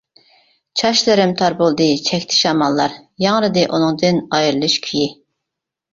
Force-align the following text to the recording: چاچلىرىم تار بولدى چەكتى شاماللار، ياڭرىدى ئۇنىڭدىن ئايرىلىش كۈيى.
چاچلىرىم 0.79 1.33
تار 1.41 1.57
بولدى 1.59 1.87
چەكتى 2.09 2.37
شاماللار، 2.39 2.95
ياڭرىدى 3.27 3.67
ئۇنىڭدىن 3.69 4.23
ئايرىلىش 4.39 4.79
كۈيى. 4.89 5.13